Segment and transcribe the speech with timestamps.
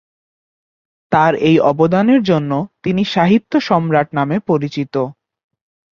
[1.11, 2.51] তার এই অবদানের জন্য
[2.83, 4.95] তিনি সাহিত্য সম্রাট নামে পরিচিত।